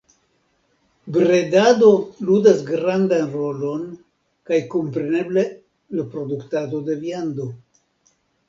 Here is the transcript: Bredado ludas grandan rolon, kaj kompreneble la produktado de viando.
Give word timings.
Bredado 1.17 1.89
ludas 2.29 2.63
grandan 2.71 3.29
rolon, 3.35 3.85
kaj 4.51 4.59
kompreneble 4.75 5.47
la 5.99 6.07
produktado 6.17 6.85
de 6.89 7.01
viando. 7.07 7.51